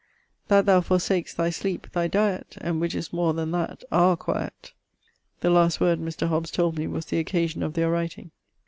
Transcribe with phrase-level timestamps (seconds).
[0.47, 4.73] 'That thou forsak'st thy sleepe, thy diet, And which is more then that, our quiet.'
[5.41, 6.27] This last word Mr.
[6.27, 8.31] Hobs told me was the occasion of their writing.